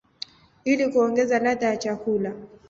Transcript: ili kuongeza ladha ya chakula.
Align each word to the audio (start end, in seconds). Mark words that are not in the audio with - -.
ili 0.63 0.87
kuongeza 0.89 1.39
ladha 1.39 1.67
ya 1.67 1.77
chakula. 1.77 2.33